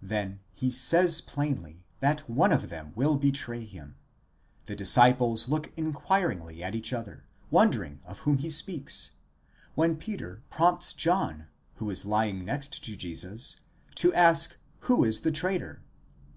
[0.00, 3.96] Then he says plainly, that one of them will betray him;
[4.66, 9.10] the disciples look inquiringly at each other, wondering of whom he speaks,
[9.74, 11.48] when Peter prompts John,
[11.78, 13.56] who is lying next to Jesus,
[13.96, 15.82] to ask who is the traitor?